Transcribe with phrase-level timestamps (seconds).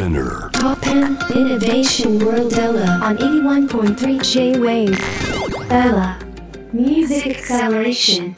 [0.00, 0.48] Spinner.
[0.52, 4.96] Top 10 Innovation World Ella on 81.3 J-Wave.
[5.68, 6.18] Ella
[6.72, 8.34] Music Acceleration.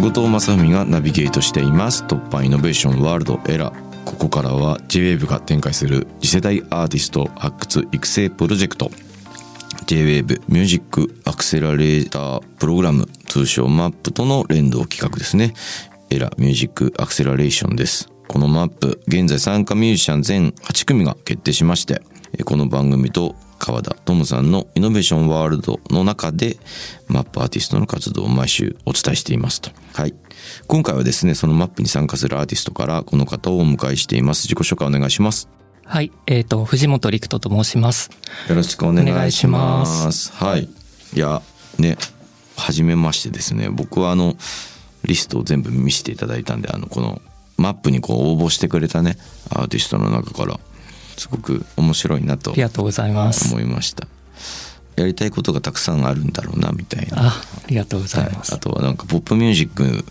[0.00, 8.90] 後藤正文がナビゲートしています突破イノベーションワールドエラーここからは JWAVE が展開する次世代アーティスト発掘育成プロジェクト
[9.84, 15.52] JWAVE ミュージックアクセラレータープログラム通称 MAP との連動企画ですね
[16.08, 22.00] エラミュージックアクセラレーションですこの MAP 現在参加ミュージシャン全8組が決定しまして
[22.32, 26.56] えこの番組と川田トムさんのイノベーションワールドの中で
[27.08, 29.70] マップアーティストの活動を毎週お伝えしていますと。
[29.92, 30.14] はい。
[30.66, 34.48] 今回はですね、そのマップに参加するアーティストからこの方をお迎えしています。
[34.48, 35.48] 自己紹介お願いします。
[35.84, 38.10] はい、えっ、と藤本陸人と申します。
[38.48, 39.98] よろしくお願いします。
[39.98, 40.68] お願いしはい。
[41.14, 41.42] いや、
[41.78, 41.98] ね、
[42.56, 43.68] はじめましてですね。
[43.70, 44.36] 僕はあの、
[45.04, 47.20] リストを全部見せていただいたんで、あの、この
[47.56, 49.16] マップにこう応募してくれたね、
[49.50, 50.58] アーティストの中から、
[51.16, 53.52] すごく面白いなとありがとうございます。
[53.52, 54.06] 思いました。
[54.96, 57.28] やりたいことがたくさんあるんだろうな、みたいな。
[57.28, 58.52] あ、ありがとうございます。
[58.52, 60.04] はい、あとはなんかポップミュージック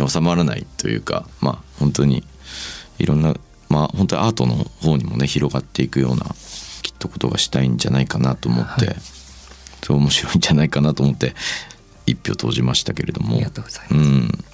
[0.00, 2.24] に収まらないというかまあ本当に
[2.98, 3.34] いろんな
[3.68, 6.24] まあ本当にアートの方にもね広がっていくような
[6.82, 8.96] きっとことがしたいんじゃないかなと思って、はい
[9.82, 11.34] そう面白いんじゃないかなと思って
[12.06, 13.94] 一票投じましたけれどもありがとうございます。
[13.94, 14.44] うん、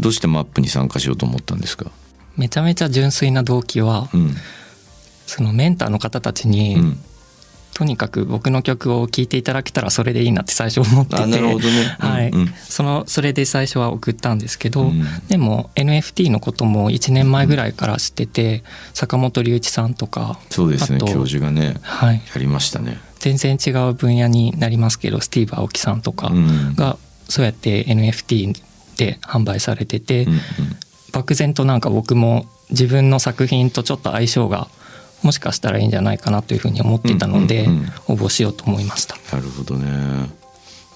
[0.00, 1.90] どうしてマップに参加しようと思ったんですか、
[2.36, 4.34] めちゃめちゃ純粋な動機は、うん。
[5.26, 6.98] そのメンターの方たちに、うん、
[7.72, 12.48] とにかく僕の曲を聴いていただけたらそれでいいなって最初思っててはい、うんうん。
[12.48, 15.04] そのそれで最初は送ったんですけど、うん。
[15.28, 22.98] でも NFT のことも1年前ぐらいから知ってて坂本龍一さんとかそうですね教授がねはい、やりましたね。
[23.20, 26.74] 全然違う分野になりますけどスティーブ・青木さんとかうん。
[26.74, 26.96] が
[27.28, 28.52] そうやって NFT
[29.00, 30.40] で販売されてて、うんうん。
[31.12, 34.68] 漠然となんか僕も自分の作品とちょっと相性が
[35.22, 37.86] もしかしたらいいんじゃないかなというふうに思っていたのでうんうんうん。
[38.08, 39.16] 応募しようと思いました。
[39.34, 40.30] なるほどね。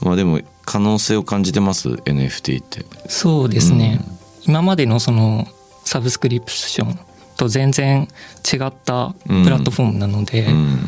[0.00, 2.84] まあでも可能性を感じてます？NFT って。
[3.09, 4.00] そうですね、
[4.47, 5.47] 今までのその
[5.84, 6.98] サブスクリプション
[7.37, 8.09] と全然
[8.53, 10.78] 違ったプラットフォームなので、うん。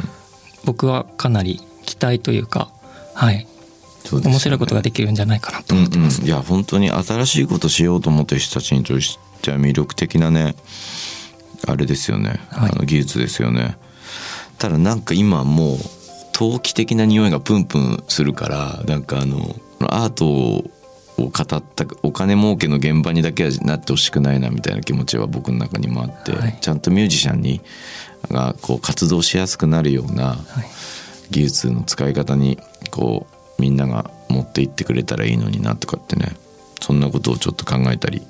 [0.65, 2.69] 僕はかなり期待というか
[3.15, 3.47] はい
[4.15, 4.31] ね。
[4.31, 6.29] 面白いことができるんじゃないかなと思ってます、うんうん。
[6.29, 10.55] いや本当に新しいことしようと思ってる人たちにとしては魅力的なね
[11.67, 12.71] あれですよね、はい。
[12.73, 13.77] あの技術ですよね。
[14.59, 15.79] ただなんか今もう
[16.33, 20.71] 投機的な匂いがプンプンするからなんかあのアートを
[21.17, 21.57] 語った
[22.03, 26.59] お金儲けの現場にだけはなってほしくないなみたいな気持ちは僕の中にもあって、はい。
[26.61, 27.63] ちゃんとミュージシャンに
[28.31, 30.37] がこう活動しやすくなるような、はい。
[31.31, 32.59] 技術の使い方に
[32.91, 36.33] こうみんなが持っていってくれたらいいのになとかってね
[36.81, 38.23] そんなことをちょっと考えたり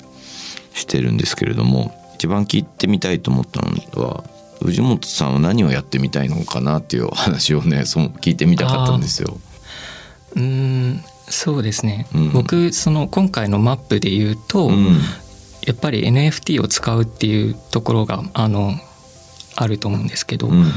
[0.73, 4.25] してるんですけれども一番聞いてみたいと思ったのは
[4.63, 9.39] 藤本さんは何をやってみたいのかなっていう話をね そう聞いてみたかったんですよ。
[10.35, 10.43] うー。
[10.43, 12.33] んそうですね、うん。
[12.33, 15.01] 僕その今回のマップで言うと、うん。
[15.67, 18.79] やっぱり NFT を使うっていうところがあの
[19.57, 20.73] あると思うんですけど、うん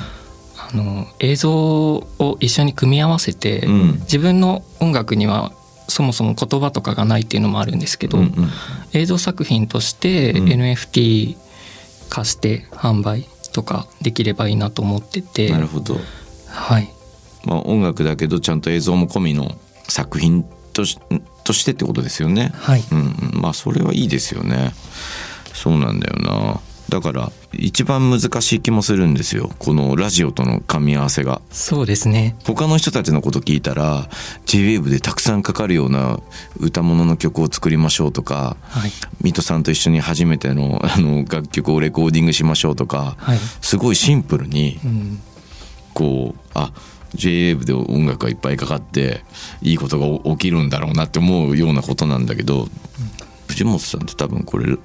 [0.72, 3.92] あの映像を一緒に組み合わせて、うん。
[4.02, 5.52] 自分の音楽には
[5.88, 8.34] そもそも言葉とかがないっていうのもあるんですけど、うんうん。
[8.94, 10.48] 映像作品としてうん。
[10.48, 11.38] NFT
[12.10, 15.98] 化して販売とかできればいいなと思ってて、なるほど、
[16.48, 16.90] はい。
[17.46, 19.56] まあ、音楽だけどちゃんと映像も込みの
[19.88, 20.44] 作品
[20.74, 21.00] とし
[21.44, 22.52] としてってことですよね。
[22.56, 22.84] はい。
[22.92, 24.74] うんうん、まあそれはいいですよね。
[25.54, 29.52] そうなんだよなだから一番難しい気もするんですよ。
[29.60, 31.42] このラジオとの噛み合わせが。
[31.52, 32.36] そうですね。
[32.46, 34.10] 他の人たちのこと聞いたら
[34.46, 36.20] JWAVE でたくさんかかるような
[36.60, 38.92] 歌物の曲を作りましょうとかはい。
[39.22, 43.40] ミトさんと一緒に初めての あの楽曲をレコーディングしましょうとか、はい。
[43.62, 45.22] すごいシンプルにうん。
[45.94, 46.72] こうあ
[47.16, 49.24] JWAVE で音楽がいっぱいかかって
[49.62, 52.68] いいことが起きるんだろうなって思うようなことなんだけど、
[53.50, 54.78] 藤本さんって多分これ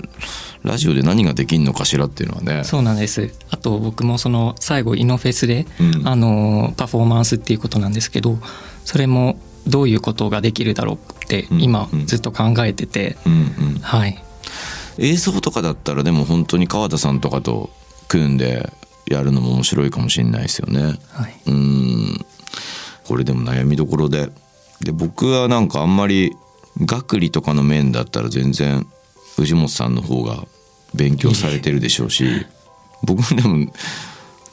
[0.63, 2.65] ラジオで何ができんのかしらっていうのはね。
[2.65, 3.31] そうなんです。
[3.51, 6.09] あと僕もその最後イノフェスで、うん。
[6.09, 8.39] あのパフォーマンスっていうことなんですけど
[8.85, 12.07] それもどういうことができるだろうってうん今うん。
[12.07, 13.37] ずっと考えてて、うんう
[13.77, 14.19] ん、はい。
[14.97, 17.71] 映像とかだったらでも本当に川田さんとかと
[18.09, 18.71] 組んで
[19.07, 20.99] やるのも面白いかもしれないですよね。
[21.11, 21.35] はい。
[21.47, 22.25] うん。
[23.05, 24.31] これでも悩みどころで。
[24.81, 26.35] で僕はなんかあんまり
[26.81, 28.87] 学理とかの面だったら全然
[29.37, 30.47] 藤本さんの方が
[30.95, 32.47] 勉強されてるでしょうし
[33.03, 33.73] 僕でも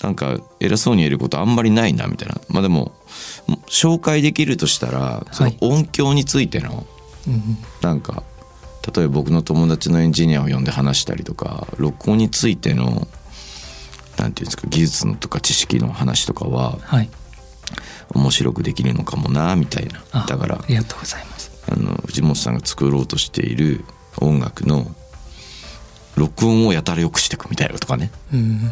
[0.04, 2.36] なんか偉そうに言えることあんまりないなみたいな。
[2.50, 2.92] まあでも
[3.68, 6.86] 紹介できるとしたらその音響についての
[7.28, 7.58] うん。
[7.82, 8.24] なんか
[8.96, 13.08] 例えば僕の友達のエンジニアを呼んで話したりとか録音についての
[14.18, 17.10] なんていうんですか技術のとか知識の話とかははい。
[18.14, 20.04] 面白くできるのかもなみたいな。
[20.12, 21.41] あだからありがとうございます
[21.72, 23.86] あの藤本さんが作ろうとしている
[24.20, 24.86] 音楽の
[26.16, 28.12] 録音をやたらよくしていくみたいなとかね。
[28.34, 28.72] うん。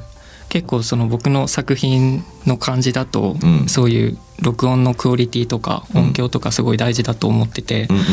[0.49, 3.67] 結構その僕の作品の感じだと、うん。
[3.69, 8.03] そういう録音のクオリティとか音響とかすごい大事だと思ってて、うんうん。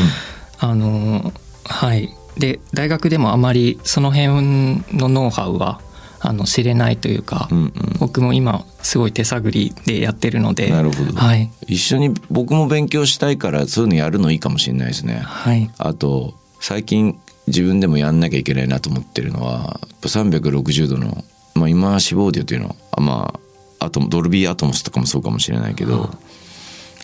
[0.59, 1.33] あの
[1.65, 2.13] はい。
[2.37, 5.81] で大学でもあまりその辺のノウハウは
[6.19, 7.73] あの知れないというか、うんうん。
[7.99, 11.49] 僕も今すごい手探りでやってるのでなるほど、はい。
[11.67, 15.17] 一緒に僕も勉強したいからそういうのやるのいいかもしれないですね。
[15.23, 15.69] はい。
[15.77, 21.23] あと最近自分でもやんなきゃいけないなと思ってるのはやっぱ360度の、
[21.55, 23.33] まあ、今死亡ディオっていうのはあま
[23.79, 26.09] ああとドルビーアトモスとかもそうかもしれないけど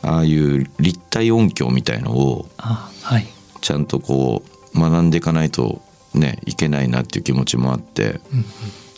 [0.01, 0.24] ああ。
[0.25, 2.48] いう立体音響みたいのを
[3.62, 4.44] ちゃんとこ
[4.75, 5.81] う学んでいかないと
[6.13, 8.19] ねいけないなっていう気持ちもあって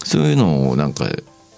[0.06, 1.10] そういうのをなんか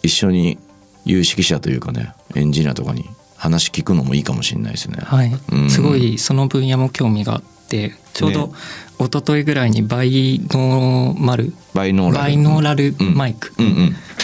[0.02, 0.58] 一緒に
[1.06, 3.06] 有識者というかねエンジニアとかに
[3.36, 4.98] 話聞くのもいいかもしれないですね。
[5.02, 5.70] はい、うん。
[5.70, 8.54] すごいその分野も興味があってちょうどね。
[9.00, 12.24] 一昨日ぐらいにバイノーマルバイノーラル。
[12.24, 13.54] バイノーラルマイク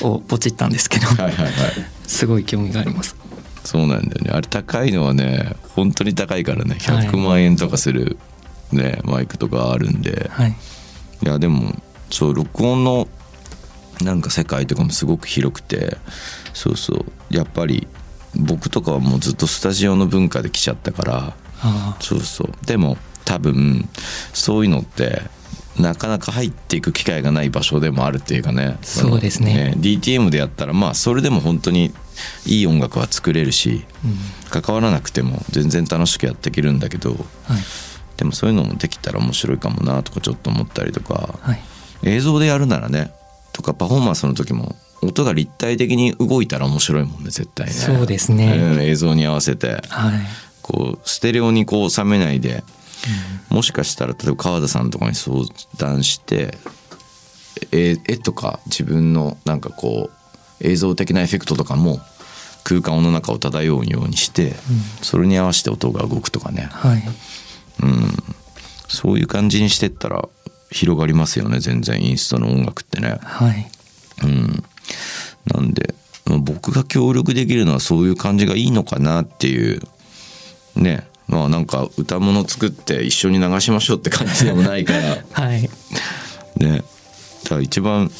[0.02, 1.52] をポチったんですけど、はいはいはい。
[2.08, 3.16] すごい興味があります。
[3.66, 4.32] そうなんだよね。
[4.32, 7.08] あれ高いのはね本当に高いからねはい。
[7.08, 8.18] 100万円とかする、
[8.72, 10.30] ねマイクとかあるんで。
[10.32, 10.56] はい、
[11.24, 11.76] いやでも
[12.10, 13.08] そう録音の
[14.02, 15.98] なんか世界とかもすごく広くて
[16.54, 17.06] そうそう。
[17.30, 17.88] やっぱり
[18.36, 22.66] 僕とかはもうずっとスタジオの文化で来ちゃったからあそうそう。
[22.66, 23.88] でも多分
[24.34, 25.22] そういうのって
[25.80, 28.78] なかなか入っていく機会がない場所でもあるっていうかね。
[28.82, 29.74] そうですね。
[29.78, 31.94] DTM でやったらまあそれでも本当に
[32.46, 37.20] いい音楽は作れるしあ、うん、関わらなくても全然楽しくやっていけるんだけどはい。
[38.18, 41.60] でもそういうのもできたら面白いかもなとかちょっと思ったりとかはい。
[42.04, 43.12] 映像でやるならね
[43.54, 47.74] とかパフォーマンスの時も音が立体的に動いたら面白いもんね絶対ね。
[47.74, 48.58] そうですね。
[48.58, 49.82] うん映像に合わせて。
[49.90, 50.20] はい、
[50.62, 52.64] こうステレオにこう収めないで
[53.50, 55.46] もしかしたら例えば川田さんとかに相
[55.78, 56.58] 談して
[57.72, 62.00] 絵絵とか自分のなんかこう映像的なエフェクトとかも
[62.64, 64.56] 空間の中を漂うようにして、
[65.02, 66.70] それに合わせて音が動くとかね。
[66.72, 67.04] はい。
[68.88, 70.30] そういう感じにしてったら
[70.74, 73.20] 広がりますよね全然インストの音楽ってね。
[73.22, 73.68] はい。
[74.24, 74.64] うん、
[75.46, 75.94] なんで
[76.26, 79.82] まあ僕が協力できるのはそういう感じがいいのかなっていう。
[80.76, 81.08] ね。
[81.28, 85.24] まあなんか歌物作って一緒に流しましょうって感じでもないから。
[85.32, 85.62] はい。
[86.58, 86.84] ね。
[87.44, 88.12] だから一番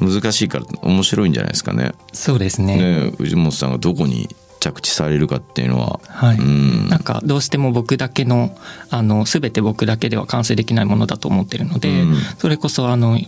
[0.00, 1.92] 難しいから面白いんじゃないですかね。
[2.12, 2.76] そうですね。
[2.76, 4.28] ね藤本さんがどこに
[4.62, 6.88] 着地されるかっていうのは、はい、うん。
[6.88, 8.56] なんかどうしても僕だけの
[8.90, 12.16] あの全て僕だけでは完成できないものだと思ってるので、うん。
[12.38, 13.18] それこそあの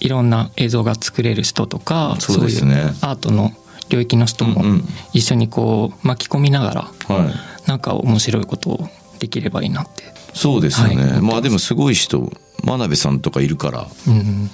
[0.00, 2.74] いろんな映像が作れる人とかそうですね。
[2.74, 3.52] いうアートの
[3.88, 4.84] 領域の人もうんうん。
[5.14, 6.74] 一緒にこう巻き込みなが
[7.08, 7.68] ら、はい。
[7.68, 8.88] なんか面白いことを
[9.18, 10.04] できればいいなって、
[10.34, 11.20] そうですよね、はい。
[11.22, 12.30] まあでもすごい人
[12.64, 14.50] 真鍋さんとかいるからうん、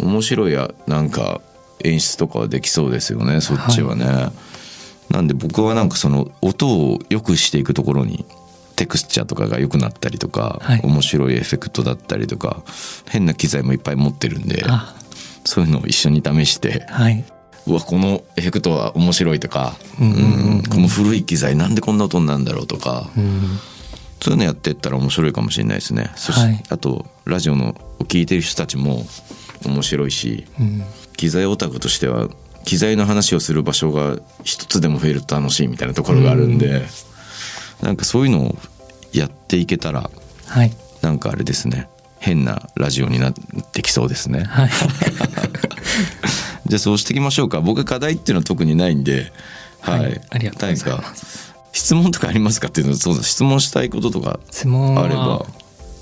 [0.00, 1.40] 面白いやなんか
[1.84, 4.06] 演出とかはできそうですよねそっちはね、
[5.12, 8.24] なんで僕はなんかその音を良くしていくところに
[8.76, 10.80] テクスチャーとかが良くなったりとか、はい。
[10.82, 12.62] 面白いエフェクトだったりとか
[13.08, 14.96] 変な機材もいっぱい持ってるんであ。
[15.44, 17.24] そういうのを一緒に試してはい、
[17.66, 23.58] うわこのエフェクトは面白いとか、うんこの古い機材なんでこんな音になるんだろうとか、うん、
[24.20, 26.10] そういうのやってったら面白いかもしれないですね。
[26.16, 26.62] そしはい。
[26.70, 29.04] あとラジオのを聞いてる人たちも
[29.66, 30.82] 面白いしうん、
[31.16, 32.28] 機材オタクとしては
[32.64, 36.82] 機材の話をする場所が一つでも増えると楽しいみたいなところがあるんで、
[37.82, 38.56] なんかそういうのを
[39.12, 40.10] やっていけたら
[40.46, 40.72] はい。
[41.00, 41.88] なんかあれですね。
[42.18, 43.34] 変なラジオになっ
[43.72, 44.44] てきそうですね。
[44.44, 44.70] はい。
[46.66, 47.60] じゃあそうしていきましょうか。
[47.60, 49.32] 僕課題っていうのは特にないんで
[49.80, 50.20] はい、はい。
[50.30, 51.52] ありがとうございます。
[51.54, 51.62] 何か？
[51.72, 55.38] 質問とかありますかっていうのそうだ質問したいこととか質問あれば。
[55.38, 55.46] は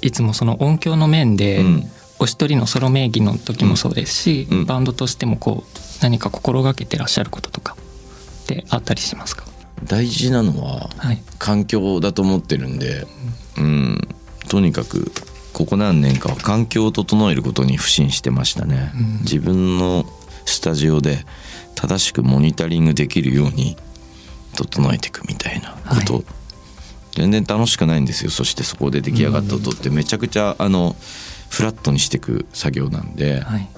[0.03, 1.91] いつもその音響の面で、うん
[2.21, 4.67] お一人のソロ名義の時もそうですし、うん。
[4.67, 7.77] バンドとしてもこう何か心がけてらっしゃることとか
[8.45, 9.45] ってあったりしますか？
[9.85, 11.23] 大事なのははい。
[11.39, 13.07] 環境だと思ってるんで、
[13.57, 14.09] うん、
[14.49, 15.11] とにかく
[15.55, 19.19] ここ何年かは環境を整えることに不信してましたね、うん。
[19.21, 20.05] 自分の
[20.45, 21.25] スタジオで
[21.75, 23.79] 正しくモニタリングできるように
[24.57, 26.25] 整えていくみたいなこと、はい。
[27.13, 28.31] 全然楽しくないんですよ。
[28.31, 29.89] そしてそこで出来上がった音って。
[29.89, 30.95] めちゃくちゃあの
[31.51, 33.69] フラットにしていく作業なんで、はい。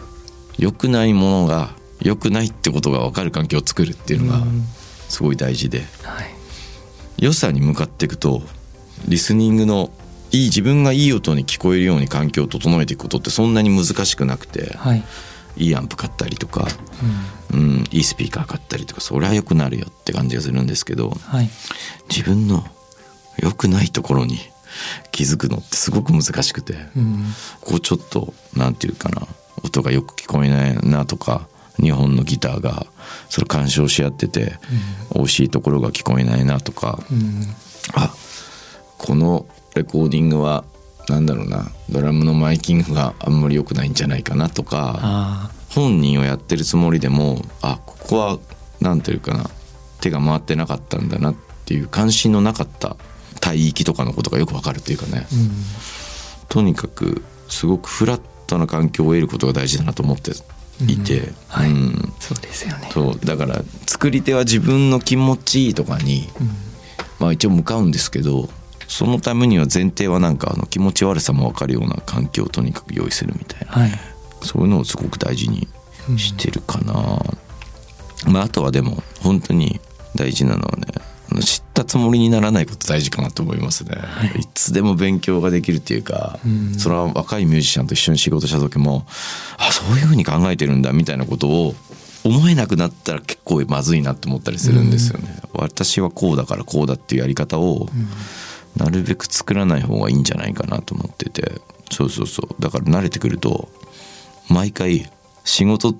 [0.58, 4.64] 良くないものが良くないってことが分かる環境を作るっていうのがうん。
[5.08, 5.82] すごい大事で。
[6.02, 6.30] はい。
[7.18, 8.42] 良さに向かっていくと
[9.08, 9.90] リスニングの
[10.30, 15.02] いい自分がいい音に聞こえるように環境を整えていくことってそんなに難しくなくてはい。
[15.56, 16.66] いいアンプ買ったりとか、
[17.52, 21.50] うん、いいスピーカー買ったりとかそりゃ良くなるよって感じがするんですけどはい。
[22.08, 22.64] 自分の
[23.38, 24.38] 良くないところに
[25.10, 27.24] 気づくのってすごく難しくて、うん。
[27.60, 29.26] こうちょっとなんていうかな
[29.64, 31.48] 音がよく聞こえないなとか
[31.80, 32.86] 日本のギターが
[33.28, 34.56] それ干渉し合ってて、
[35.10, 37.46] 惜しいところが聞こえないなとか、うん。
[37.94, 38.14] あ
[38.98, 40.64] このレコーディングは
[41.08, 48.38] なんだろうなドラムのマイキングがあんまり良くないんじゃないかなとかあ本人をやってるつもりでもあここは
[48.80, 49.50] なんていうかな
[50.00, 52.96] 手が回ってなかったんだなっていう関心のなかった
[53.46, 55.50] 帯域とかのことがよくわかるっていうかね、ーうん
[56.48, 60.32] とにかくすごくフラットな環境を得ることが大事だなと思って
[60.86, 61.34] いて、うん。
[61.48, 61.70] はい。
[61.70, 62.12] うん。
[62.20, 62.90] そうですよね。
[62.92, 63.18] そう。
[63.24, 66.28] だから作り手は自分の気持ちいいとかに、
[67.18, 68.48] まあ一応向かうんですけど
[68.88, 73.90] そのためには前提はなんかあの気持ち悪さも分かるような環境をとにかく用意するみたいな、はい。
[74.42, 75.68] そういうのをすごく大事に
[76.18, 76.92] してるかな、
[78.30, 79.80] まああとはでも本当に
[80.14, 80.86] 大事なのはね
[81.40, 83.96] 知ったつもりにならないこと大事かなと思いますね、
[84.38, 86.74] い、つでも勉強ができるっていうか、うん。
[86.74, 89.06] それは若いミュージシャンと一緒に仕事した時も
[89.58, 91.74] あそういうふうに考えてるんだみたいなことを
[92.24, 97.88] 思えなくなったら結構まずいなって思ったりするんですよね、私はこうだからこうだっていうやり方を
[98.76, 101.60] なるべく作らない方がいいんじゃないかなと思ってて。
[101.92, 102.62] そうそうそう。
[102.62, 103.68] だから慣れてくると
[104.48, 105.10] 毎回
[105.44, 105.94] 仕事っ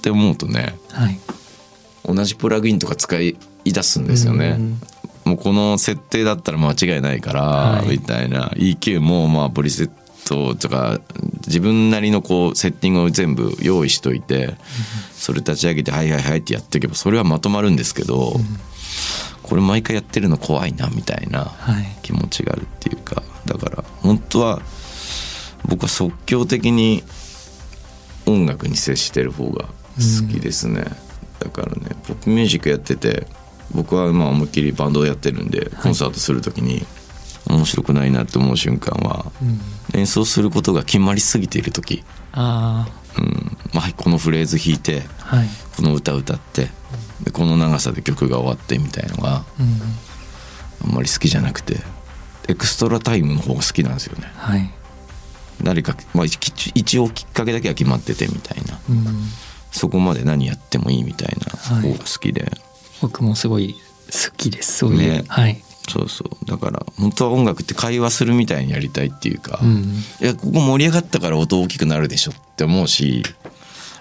[0.00, 1.18] て思うとねはい。
[2.04, 4.58] 同じプラグインとか使い出すんですよね。
[5.24, 7.90] もうこの設定だったら間違いないから、はい。
[7.90, 8.48] みたいな。
[8.56, 9.90] EQ もまあプリセッ
[10.26, 11.00] トとか
[11.46, 14.56] 自分なりのこうセッティングを全部用意しといて、
[15.14, 18.34] それ立ち上げて「はいはいはい」ってやっていけばそれはまとまるんですけど、
[19.42, 21.86] これ毎回やってるの怖いなみたいなはい。
[22.02, 24.60] 気持ちがあるっていうかだから本当は
[25.66, 27.04] 僕は即興的に
[28.26, 29.66] 音楽に接してる方が
[29.96, 30.84] 好きですね、
[31.38, 33.26] だからねポップミュージックやってて
[33.74, 36.84] 僕はまあ思いっきりバンドをやってるんでコンサートする時に
[37.48, 39.32] 面白くないなって思う瞬間は
[39.94, 42.88] 演奏することが決まりすぎている時、あ
[43.18, 43.56] うん。
[43.74, 45.48] まあ、このフレーズ弾いてあはい。
[45.76, 46.68] この歌歌って
[47.24, 49.80] でこの長さで曲が終わってみたいのがうん
[50.88, 51.76] あんまり好きじゃなくて
[52.48, 54.30] エクストラタイムの方が好きなんですよね。
[54.36, 54.70] はい。
[55.62, 58.80] 誰か、まあ、一一応きっかけだけは決まっててみたいな。
[58.88, 59.06] うん。
[59.70, 62.50] そこまで何やってもいいみたいなはい方が好きで、
[63.02, 64.78] 僕もすごい好きです。
[64.78, 65.24] そういう、ね。
[65.28, 65.62] はい。
[65.88, 66.46] そうそう。
[66.46, 73.24] だから本当は音楽って会話するみたいにやりたいっていうか、うんいやここ盛り上がったから音大きくなるでしょって思うし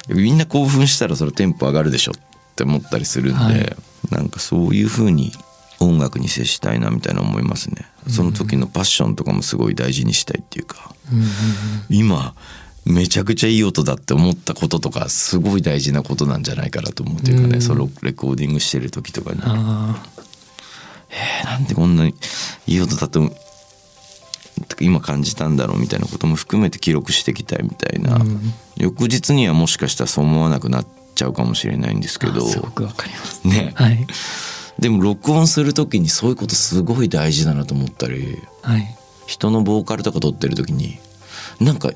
[0.08, 3.75] みんな興奮したらそれテンポ上がるでしょって思ったりするんで、はい。
[4.12, 5.31] なんかそういう風に
[5.79, 7.88] 音楽に接したいなみたいな思いますね。
[8.08, 11.27] その時のパッションとかもすごい大事にしたいっていうか、うんうん。
[11.89, 12.36] 今
[12.85, 17.61] めちゃくちゃいい音だって思ったこととかすごい大事なことなんじゃないかなと思うっていうかね、うん。
[17.61, 19.41] それをレコーディングしてる時とかに。
[19.43, 20.03] あ
[21.09, 22.15] えーなんでこんなに
[22.67, 23.31] いい音だと
[24.79, 28.39] 今感じたんだろうみたいなことも含めて記録していきたいみたいな、うん。
[28.77, 32.45] 翌日にはもしかしたらそう思わなくなっちゃうかもしれないんですけど。
[32.45, 33.47] あすごくわかります。
[33.47, 33.73] ね。
[33.75, 34.07] はい。
[34.79, 38.39] でも録音する時にそういうことすごい大事だなと思ったり。
[38.63, 38.97] はい。
[39.27, 41.00] 人のボーカルとか撮ってる時に
[41.60, 41.91] なんか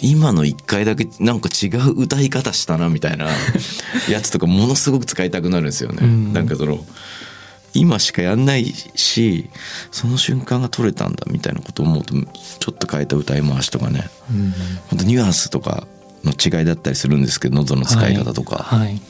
[0.00, 3.28] 今の一回だけなんか違う歌い方したなみたいな
[4.10, 5.98] やつとかものすごく使いたくなるんですよね。
[6.02, 6.32] うん。
[6.32, 6.84] なんかその
[7.74, 9.50] 今しかやんないし
[9.90, 14.08] その瞬間が撮れたんだみたいなことを思うとちょっと変えた歌い回しとかね。
[14.30, 14.54] うん
[14.88, 15.86] 本当ニュアンスとか
[16.24, 18.80] の違いだったりするんですけど喉の使い方とか、はい。
[18.80, 19.00] はい。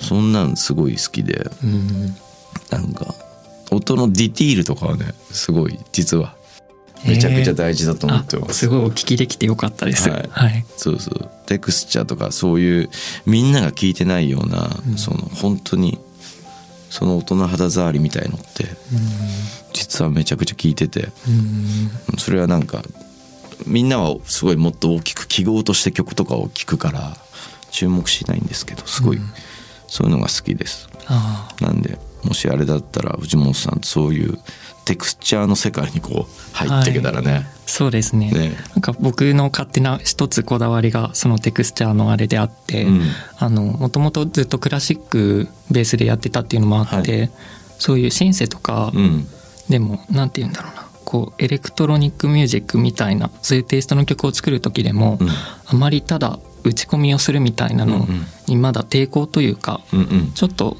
[0.00, 1.48] そんなんすごい好きで。
[1.62, 2.16] うん。
[2.70, 3.14] なんか
[3.70, 6.34] 音のディティールとかはねすごい実は
[7.06, 8.50] めちゃくちゃ大事だと思ってます。
[8.50, 10.08] あすごいお聞きできてよかったです。
[10.08, 10.28] はい。
[10.30, 10.64] はい。
[10.76, 12.90] そうそうテクスチャーとかそういう
[13.26, 15.98] みんなが聞いてないような、その本当に
[16.90, 18.68] その音の肌触りみたいのって
[19.72, 21.30] 実はめちゃくちゃ聞いててう
[22.14, 22.18] ん。
[22.18, 22.82] それはなんか
[23.66, 27.16] みんなはすごいもっと大きく記号として曲とかを聞くから
[27.70, 29.20] 注目しないんですけどすごい
[29.88, 30.88] そういうのが好きです。
[31.06, 34.38] あなんでもしあれだったら藤本さんとそういう
[34.84, 38.30] テクスチャーの世界にこう入っていけたらね、そうですね。
[38.30, 38.56] ね。
[38.74, 43.02] なんか僕の勝手な一つこだわりがそのテクスチャーのあれであって、うん。
[43.38, 47.28] あのもともとずっとクラシックベースでやってたっていうのもあって、は
[47.78, 49.26] そういうシンセとかうん。
[49.68, 50.86] でもなんて言うんだろうな。
[51.04, 55.28] こうエレクトロニックミュージックみたいなそういうテイストの曲を作る時でも、うん。
[55.28, 58.06] あまりただ打ち込みをするみたいなの
[58.46, 60.32] にまだ抵抗というか、うんうん。
[60.32, 60.76] ちょっと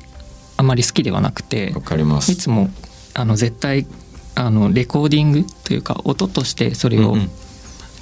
[0.56, 2.30] あまり好きではなくてわかります。
[2.30, 2.68] いつも
[3.14, 3.86] あの絶対
[4.34, 7.30] あのレコーディングというか音としてそれをうんうん。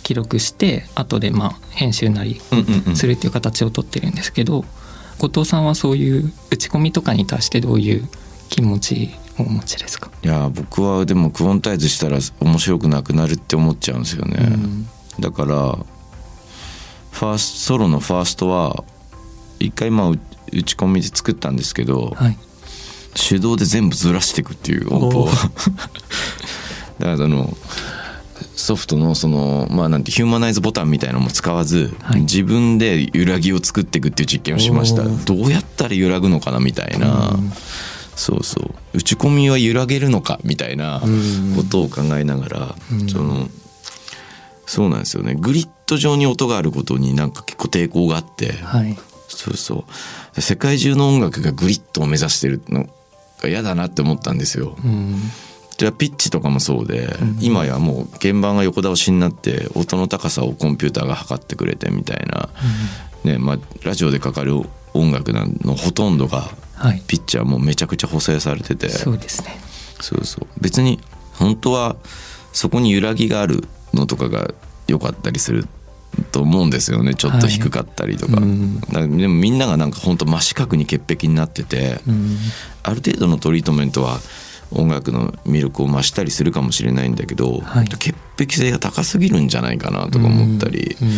[0.02, 4.64] 記録して後でまあ編集なりうんうんうんするっていう形をとってるんですけど
[5.19, 8.09] 後藤さんはそういう打ち込みとかに対してどういう
[8.49, 14.87] 気持ちをお持ちですか、いや僕はでもクオンタイズしたら面白くなくなるって思っちゃうんですよね、うん。
[15.21, 15.78] だから
[17.12, 18.85] ファーストソロのファーストは
[19.59, 20.19] 一回まあう
[20.52, 22.37] 打ち込みで作ったんですけど、はい
[23.14, 25.37] 手動で全部ずらしていくっていう音符をお だか
[26.99, 27.57] らその
[28.57, 32.21] ソフトのそのまあなんてヒューマナイズボタンみたいなのも使わず、はい。
[32.23, 35.02] 自分で揺らぎを作っていくっていう実験をしました。
[35.02, 37.52] どうやったら揺らぐのかなみたいな、うん。
[38.14, 38.75] そうそう。
[38.95, 41.54] 打ち込みは揺らげるのかみたいなうん。
[41.57, 43.09] ことを考えながら、うん。
[43.09, 43.49] その
[44.66, 45.35] そうなんですよね。
[45.35, 48.97] グリッド上に音があることになんか結構抵抗があって、はい。
[49.28, 49.85] そうそ
[50.37, 50.40] う。
[50.40, 52.90] 世界中の音楽がグリッドを目指してるのが
[53.49, 54.77] 嫌だなって思ったんですよ。
[54.85, 55.17] うん。
[55.79, 57.39] じゃあピッチとかもそうで、ん。
[57.41, 62.49] 今やもう鍵盤が横倒しになって音の高さをコンピューターが測ってくれてみたいな、
[63.25, 64.61] ねまあ、ラジオでかかる
[64.95, 66.51] 音楽のほとんどが
[66.83, 67.03] はい。
[67.07, 68.89] ピッチはもうめちゃくちゃ補正されてて。
[68.89, 69.57] そうですね。
[70.01, 70.47] そうそう。
[70.61, 70.99] 別に
[71.35, 71.97] 本当は
[72.53, 74.53] そこに揺らぎがあるのとかが
[74.89, 75.67] 良かったりする
[76.31, 77.14] と思うんですよね。
[77.14, 78.81] ちょっと低かったりとか,、うん。
[78.81, 82.37] だからでもみんながなんか本当真四角に潔癖になってて、うん。
[82.83, 84.21] ある程度のトリートメントは
[84.71, 87.88] 音楽の魅力を増したりするかもしれないんだけど、はい。
[87.88, 91.09] 潔癖性が高すぎるんじゃないかなとか思ったり、うん。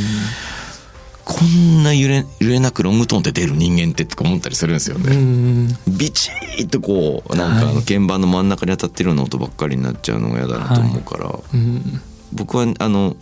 [1.24, 5.16] こんな揺れ揺れなくロングトーンって出る人間ってとか思ったりするんですようね。
[5.16, 5.68] ん。
[5.88, 7.74] ビチッとこうなんかあはい。
[7.76, 12.00] の鍵盤の真ん中に当たってるような音ばっかりになっちゃうのが嫌だなと思うから、うん
[12.34, 13.16] 僕はあの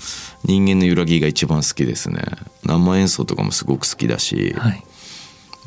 [0.44, 2.22] 人間の揺らぎが一番好きですね。
[2.64, 4.84] 生演奏とかもすごく好きだし、はい。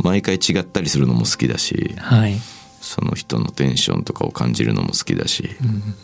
[0.04, 2.36] 毎回違ったりするのも好きだしはい。
[2.82, 5.96] その人のテンションとかを感じるのも好きだし、うん。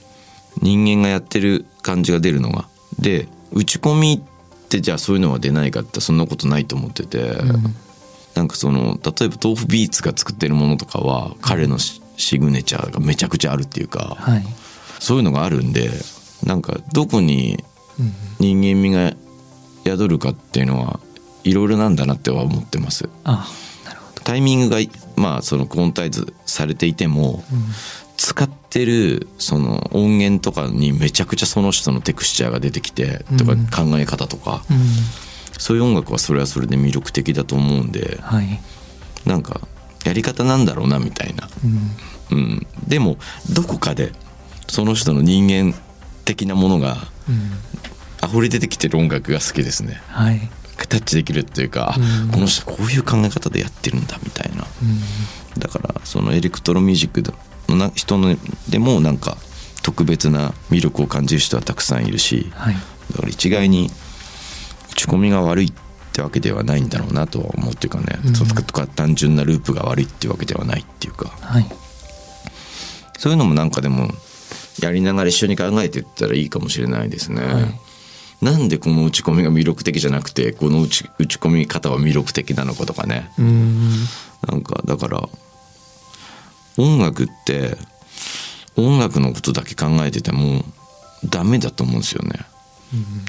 [0.61, 2.67] 人間がやってる感じが出るのが。
[2.99, 7.35] で打ち込みってじゃあそういうのは出ないかってそんなことないと思ってて、
[8.35, 14.43] なんかその例えば豆腐ビーツが作ってるものとかは彼のシシグネチャーがめちゃくちゃあるっていうか、はい。
[14.99, 15.89] そういうのがあるんで
[16.43, 17.63] なんかどこに
[17.99, 19.13] うん人間味が
[19.85, 20.99] 宿るかっていうのは
[21.43, 23.09] いろいろなんだなっては思ってます。
[23.23, 23.47] あ
[23.85, 24.21] なるほど。
[24.23, 24.77] タイミングが
[25.15, 27.43] まあそのクオンタイズされていても、
[28.17, 33.67] 使ってるその音源とかにめちゃくちゃその人のテクスチャーが出てきてとかうん。
[33.67, 34.77] 考え方とか、うん。
[35.57, 38.59] そういう音楽はそれはそれで魅力的だと思うんではい。
[39.25, 39.61] なんか
[40.05, 41.47] やり方なんだろうなみたいな、
[42.31, 42.37] うん。
[42.37, 43.17] うん、でも
[43.51, 44.11] どこかで
[44.67, 45.75] その人の人間
[46.35, 46.97] 的なものが
[47.29, 47.51] うん。
[48.23, 49.99] 溢れ出てきてる音楽が好きですね。
[50.07, 50.49] はい。
[50.87, 52.31] タッチできるっていうか、あうん。
[52.31, 54.65] この人こういう考え方でやってるんだみたいな。
[54.81, 55.59] うん。
[55.59, 57.23] だからそのエレクトロミュージック
[57.69, 58.35] のな人の
[58.69, 59.37] でもなんか
[59.83, 62.75] 特別な魅力を感じる人はたくさんいるしはい。
[63.11, 63.89] だから一概に
[64.91, 65.73] 打ち込みが悪いっ
[66.13, 68.33] てわけではないんだろうなとは思うっていうかね、うん。
[68.33, 71.29] とか単純なループが悪いっていうわけではないっていうか。
[71.41, 71.65] はい。
[73.17, 74.09] そういうのもなんかでも
[74.79, 77.41] やりながら一緒に考えていったらいいかもしれないですね。
[77.45, 77.79] はい。
[78.45, 83.31] なんでこの打ち込みが魅力的じゃなくてこの打ち打ち込み方は魅力的なのかとかね。
[83.37, 83.91] うん。
[84.47, 85.29] なんかだから
[86.77, 87.77] 音楽って
[88.77, 90.63] 音楽のことだけ考えてても
[91.25, 92.31] ダメだと思うんですよね。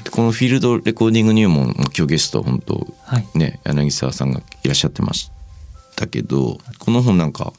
[0.03, 3.27] でこのフィールドレコーディング入門も今日ゲスト本当はい。
[3.35, 5.31] ね柳沢さんがいらっしゃってまし
[5.95, 7.53] たけどこの本なんか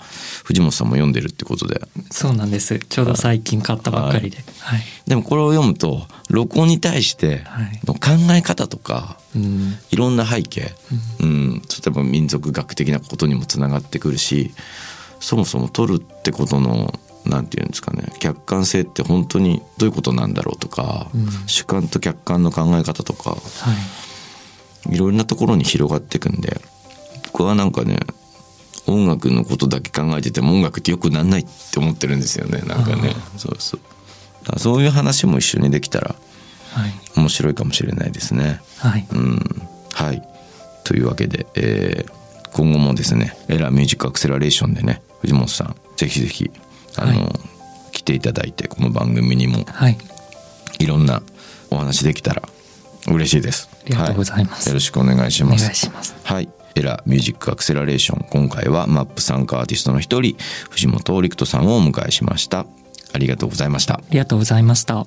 [0.44, 1.80] 藤本さんも読んでるってことで。
[2.10, 2.78] そうなんです。
[2.78, 4.38] ちょうど最近買ったばっかりで。
[4.60, 4.80] はい。
[5.06, 7.80] でもこれを読むと録音に対してはい。
[7.84, 9.74] の考え方とかうん。
[9.90, 10.72] いろんな背景、
[11.20, 14.52] うん、例えば民族学的なことにもつながってくるし
[15.20, 16.92] そもそも撮るってことの
[17.24, 21.28] なんていうんですかね客観性って本当にどういうことなんだろうとか、うん。
[21.46, 23.36] 主観と客観の考え方とかは
[24.90, 24.94] い。
[24.94, 26.60] いろんなところに広がっていくんで
[27.32, 27.98] 僕はなんかね
[28.86, 32.58] 音楽のことだけ考えてても音楽ってよくなんないって思ってるんですよね。
[32.66, 33.14] なんかね。
[33.36, 34.58] そうそう。
[34.58, 36.14] そういう話も一緒にできたら
[36.72, 36.92] はい。
[37.16, 38.60] 面白いかもしれないですね。
[38.78, 39.06] はい。
[39.10, 40.22] うん、はい。
[40.84, 42.12] というわけで、えー
[42.54, 46.52] 今後もですね、エラーミュージックアクセラレーションでね、藤本さん、ぜひぜひ、
[46.96, 47.28] あの、はい。
[47.90, 49.98] 来ていただいて、この番組にもはい。
[50.78, 51.20] いろんな
[51.72, 52.42] お話できたら
[53.08, 53.68] 嬉しいです。
[53.72, 54.68] ありがとうございます。
[54.68, 55.62] はよろしくお願いしおます。
[55.64, 56.14] 願いします。
[56.22, 56.48] はい。
[56.76, 58.26] エラーミュージックアクセラレーション。
[58.30, 60.36] 今回はマップ参加アーティストの一人、
[60.70, 62.66] 藤本陸人さんをお迎えしました。
[63.12, 63.94] ありがとうございました。
[63.94, 65.06] ありがとうございましたは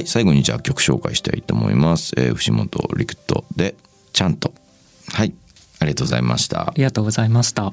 [0.00, 2.12] い、最後にじゃあ曲紹介したいと思います。
[2.16, 3.74] えー、藤本陸人で、
[4.12, 4.52] ちゃんと。
[5.12, 5.34] はい、
[5.78, 6.72] ありがとうございましたあ。
[6.74, 7.72] りがとうございました